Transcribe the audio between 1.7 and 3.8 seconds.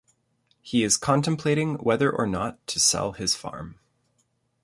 whether or not to sell his farm.